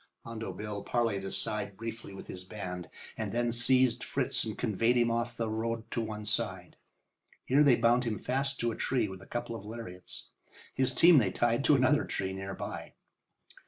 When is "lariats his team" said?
9.63-11.19